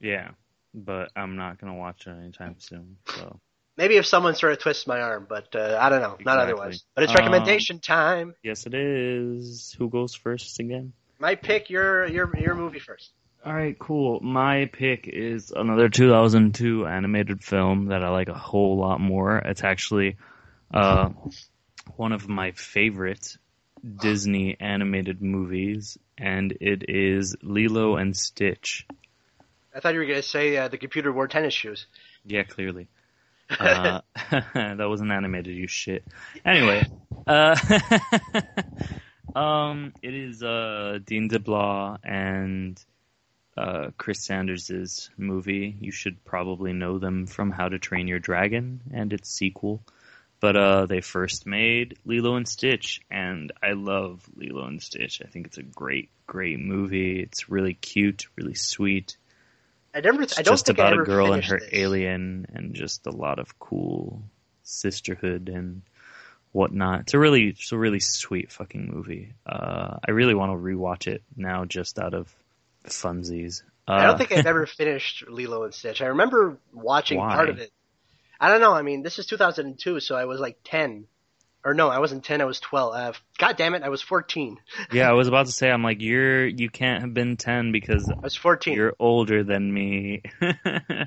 [0.00, 0.30] Yeah,
[0.74, 2.96] but I'm not gonna watch it anytime soon.
[3.06, 3.40] So
[3.76, 6.18] Maybe if someone sort of twists my arm, but uh, I don't know.
[6.24, 6.84] Not otherwise.
[6.96, 8.34] But it's Um, recommendation time.
[8.42, 9.72] yes, it is.
[9.78, 10.92] Who goes first again?
[11.20, 11.70] My pick.
[11.70, 13.12] Your your your movie first.
[13.44, 14.18] All right, cool.
[14.20, 19.36] My pick is another 2002 animated film that I like a whole lot more.
[19.38, 20.16] It's actually
[20.74, 21.10] uh,
[21.94, 23.36] one of my favorite
[23.96, 28.88] Disney animated movies, and it is Lilo and Stitch.
[29.78, 31.86] I thought you were gonna say uh, the computer wore tennis shoes.
[32.24, 32.88] Yeah, clearly.
[33.58, 34.02] Uh,
[34.52, 36.04] that wasn't animated, you shit.
[36.44, 36.84] Anyway,
[37.26, 37.56] uh,
[39.34, 42.78] um, it is uh, Dean DeBlois and
[43.56, 45.74] uh, Chris Sanders' movie.
[45.80, 49.80] You should probably know them from How to Train Your Dragon and its sequel.
[50.40, 55.22] But uh, they first made Lilo and Stitch, and I love Lilo and Stitch.
[55.24, 57.18] I think it's a great, great movie.
[57.18, 59.16] It's really cute, really sweet.
[59.94, 60.22] I never.
[60.22, 61.68] It's I don't just think I about ever a girl and her this.
[61.72, 64.22] alien, and just a lot of cool
[64.62, 65.82] sisterhood and
[66.52, 67.00] whatnot.
[67.00, 69.32] It's a really, it's a really sweet fucking movie.
[69.46, 72.32] Uh, I really want to rewatch it now, just out of
[72.84, 73.62] funsies.
[73.86, 76.02] Uh, I don't think I've ever finished Lilo and Stitch.
[76.02, 77.34] I remember watching Why?
[77.34, 77.72] part of it.
[78.40, 78.72] I don't know.
[78.72, 81.06] I mean, this is 2002, so I was like 10.
[81.64, 82.40] Or no, I wasn't 10.
[82.40, 82.94] I was 12.
[82.94, 84.58] Uh, God damn it, I was 14.
[84.92, 88.08] yeah, I was about to say, I'm like, you're, you can't have been ten because
[88.08, 88.74] I was 14.
[88.74, 90.22] you're older than me.
[90.40, 90.52] uh,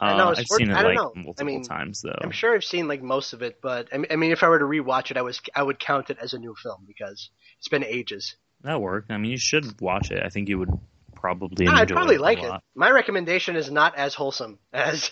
[0.00, 0.30] I know.
[0.30, 1.12] I've four- seen it like know.
[1.16, 2.18] I multiple mean, times though.
[2.20, 4.64] I'm sure I've seen like most of it, but I mean, if I were to
[4.64, 7.84] rewatch it, I was I would count it as a new film because it's been
[7.84, 8.36] ages.
[8.62, 9.10] That worked.
[9.10, 10.22] I mean, you should watch it.
[10.24, 10.70] I think you would
[11.14, 12.52] probably No, enjoy I'd probably it like it.
[12.74, 15.10] My recommendation is not as wholesome as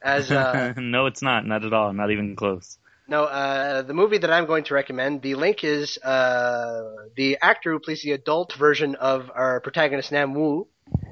[0.00, 1.46] as uh, no, it's not.
[1.46, 1.92] Not at all.
[1.92, 2.78] Not even close.
[3.08, 6.82] No, uh, the movie that I'm going to recommend, the link is uh,
[7.16, 10.68] the actor who plays the adult version of our protagonist Nam Woo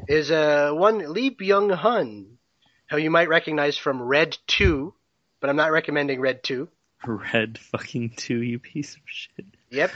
[0.09, 2.39] is uh, one Lee Byung Hun,
[2.91, 4.95] who you might recognize from Red 2,
[5.41, 6.69] but I'm not recommending Red 2.
[7.07, 9.47] Red fucking two, you piece of shit.
[9.71, 9.91] Yep.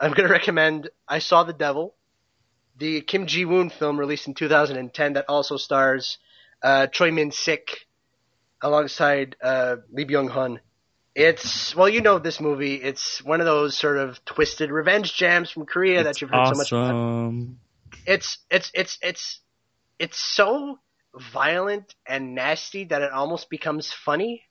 [0.00, 1.94] I'm going to recommend I Saw the Devil,
[2.76, 6.18] the Kim Ji Woon film released in 2010 that also stars
[6.62, 7.86] uh, Choi Min Sik
[8.60, 10.60] alongside uh, Lee Byung Hun.
[11.14, 12.74] It's well, you know this movie.
[12.74, 16.54] It's one of those sort of twisted revenge jams from Korea that you've heard so
[16.58, 16.94] much about.
[16.94, 17.60] awesome.
[18.06, 19.40] It's it's it's it's
[19.98, 20.80] it's so
[21.32, 24.42] violent and nasty that it almost becomes funny.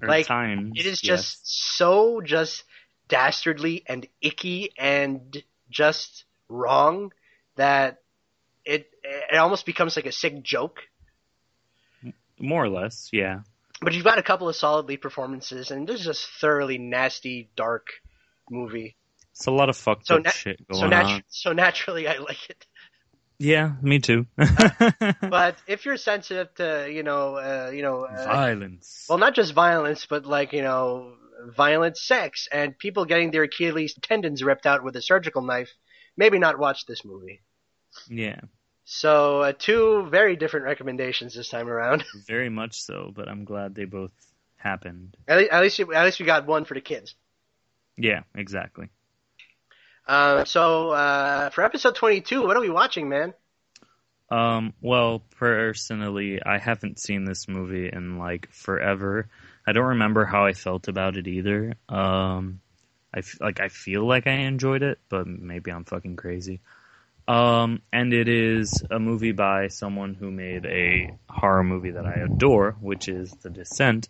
[0.00, 1.16] Or Like, times, It is yes.
[1.18, 2.64] just so just
[3.08, 7.12] dastardly and icky and just wrong
[7.56, 7.98] that
[8.64, 10.80] it it almost becomes like a sick joke.
[12.38, 13.40] more or less, yeah.
[13.80, 17.48] But you've got a couple of solid lead performances, and this is just thoroughly nasty,
[17.56, 17.86] dark
[18.50, 18.96] movie.
[19.32, 21.22] It's a lot of fucked So up na- shit going So, natu- on.
[21.28, 22.66] so naturally, I like it.
[23.38, 24.26] Yeah, me too.
[25.20, 29.06] But if you're sensitive to, you know, uh, you know, uh, Violence.
[29.08, 31.14] well, not just violence, but like you know,
[31.56, 35.70] violent sex and people getting their Achilles tendons ripped out with a surgical knife,
[36.16, 37.40] maybe not watch this movie.
[38.08, 38.40] yeah,
[38.90, 42.04] So, uh, two very different recommendations this time around.
[42.26, 43.12] very much so.
[43.14, 44.12] But I'm glad they both
[44.56, 45.14] happened.
[45.28, 47.14] at, least, at least, you, at least we got one for the kids.
[47.98, 48.88] Yeah, exactly.
[50.06, 53.34] Uh, so, uh, for episode 22, what are we watching, man?
[54.30, 59.28] Um, well, personally, I haven't seen this movie in like forever.
[59.66, 61.74] I don't remember how I felt about it either.
[61.90, 62.62] Um,
[63.12, 66.60] I f- like I feel like I enjoyed it, but maybe I'm fucking crazy.
[67.28, 72.20] Um, and it is a movie by someone who made a horror movie that I
[72.20, 74.08] adore, which is The Descent,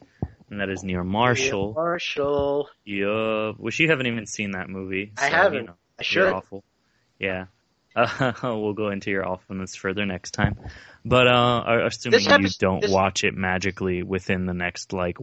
[0.51, 1.75] and that is Neil Marshall.
[1.75, 2.71] Marshall.
[2.85, 5.13] Yeah, which you haven't even seen that movie.
[5.19, 5.63] I haven't.
[5.63, 6.33] You know, I should.
[6.33, 6.63] awful.
[7.19, 7.47] Yeah.
[7.97, 10.59] Uh, we'll go into your awfulness further next time.
[11.05, 15.17] But uh, assuming This you don't this- watch it magically within the next like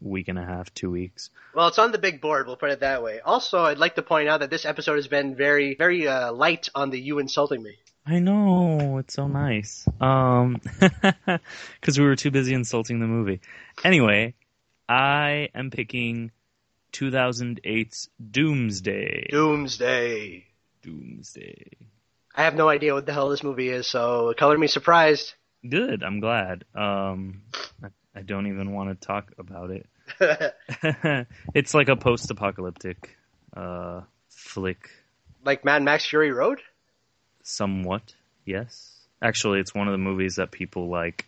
[0.00, 1.30] week and a half, two weeks.
[1.54, 3.20] Well, it's on the big board, we'll put it that way.
[3.20, 6.68] Also, I'd like to point out that this episode has been very, very uh, light
[6.74, 7.76] on the you insulting me.
[8.04, 9.86] I know it's so nice.
[10.00, 13.40] Um, because we were too busy insulting the movie.
[13.84, 14.34] Anyway,
[14.88, 16.32] I am picking
[16.92, 19.28] 2008's Doomsday.
[19.30, 20.46] Doomsday.
[20.82, 21.66] Doomsday.
[22.34, 25.34] I have no idea what the hell this movie is, so color me surprised.
[25.68, 26.02] Good.
[26.02, 26.64] I'm glad.
[26.74, 27.42] Um,
[28.14, 29.86] I, don't even want to talk about it.
[31.54, 33.16] it's like a post-apocalyptic
[33.56, 34.90] uh, flick,
[35.44, 36.60] like Mad Max Fury Road?
[37.42, 38.14] somewhat.
[38.44, 38.98] Yes.
[39.20, 41.26] Actually, it's one of the movies that people like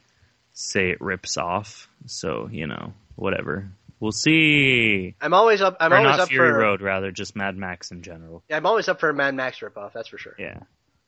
[0.53, 1.88] say it rips off.
[2.07, 3.71] So you know, whatever.
[4.01, 5.14] We'll see.
[5.21, 5.77] I'm always up.
[5.81, 6.59] I'm or always not up Fury for.
[6.59, 8.43] Road, rather, just Mad Max in general.
[8.49, 9.93] Yeah, I'm always up for a Mad Max ripoff.
[9.93, 10.35] That's for sure.
[10.38, 10.61] Yeah.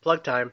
[0.06, 0.52] Plug time.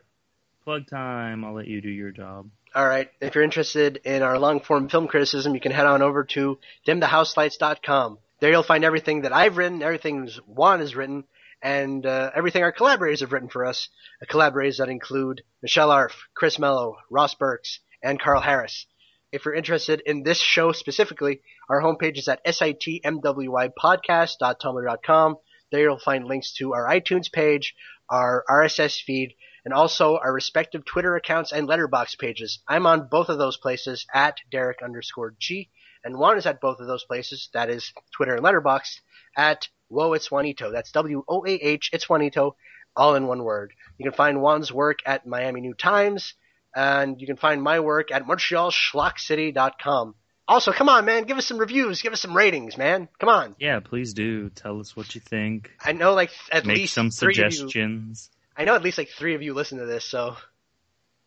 [0.63, 1.45] Plug time.
[1.45, 2.49] I'll let you do your job.
[2.73, 3.11] All right.
[3.21, 6.57] If you're interested in our long form film criticism, you can head on over to
[6.87, 8.17] dimthehouselights.com.
[8.39, 11.25] There you'll find everything that I've written, everything Juan has written,
[11.61, 13.89] and uh, everything our collaborators have written for us.
[14.19, 18.87] Uh, collaborators that include Michelle Arf, Chris Mello, Ross Burks, and Carl Harris.
[19.31, 25.37] If you're interested in this show specifically, our homepage is at sitmwypodcast.tumblr.com.
[25.73, 27.73] There you'll find links to our iTunes page,
[28.09, 29.35] our RSS feed,
[29.65, 32.59] and also our respective Twitter accounts and Letterboxd pages.
[32.67, 35.69] I'm on both of those places at Derek underscore G,
[36.03, 38.99] and Juan is at both of those places, that is Twitter and Letterboxd,
[39.37, 40.71] at Whoa It's Juanito.
[40.71, 42.55] That's W-O-A-H, It's Juanito,
[42.95, 43.73] all in one word.
[43.97, 46.35] You can find Juan's work at Miami New Times,
[46.75, 50.15] and you can find my work at MontrealSchlockCity.com.
[50.47, 53.07] Also, come on, man, give us some reviews, give us some ratings, man.
[53.19, 53.55] Come on.
[53.59, 54.49] Yeah, please do.
[54.49, 55.71] Tell us what you think.
[55.79, 57.51] I know like at Make least some three of you.
[57.51, 58.29] suggestions.
[58.57, 60.35] I know at least like three of you listen to this, so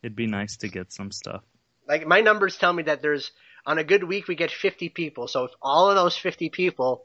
[0.02, 1.42] It'd be nice to get some stuff.
[1.88, 3.30] like my numbers tell me that there's
[3.64, 5.26] on a good week we get 50 people.
[5.28, 7.04] So if all of those 50 people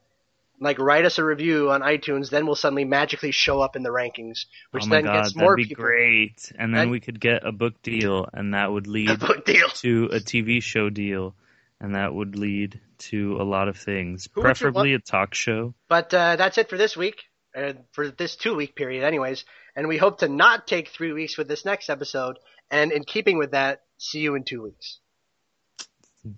[0.59, 3.89] like write us a review on iTunes, then we'll suddenly magically show up in the
[3.89, 5.85] rankings, which oh then god, gets more that'd be people.
[5.85, 6.51] great.
[6.59, 9.69] And then That- we could get a book deal, and that would A lead deal.
[9.69, 11.33] to a TV show deal,
[11.81, 14.29] and that would lead to a lot of things.
[14.33, 15.73] Who Preferably a talk show.
[15.89, 17.23] But uh, that's it for this week,
[17.55, 19.43] uh, for this two week period, anyways.
[19.75, 22.37] And we hope to not take three weeks with this next episode.
[22.69, 24.99] And in keeping with that, see you in two weeks.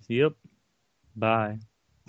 [0.08, 0.32] Yep.
[1.14, 1.58] Bye.